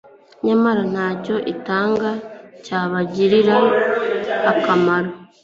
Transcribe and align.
nyamara 0.45 0.81
ntacyo 0.93 1.35
itanga 1.53 2.11
cyabagirira 2.65 3.57
akamaro 4.51 5.09